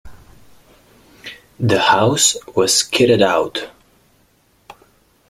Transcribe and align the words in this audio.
The 1.59 1.79
house 1.79 2.35
was 2.55 2.81
kitted 2.81 3.21
out. 3.21 3.69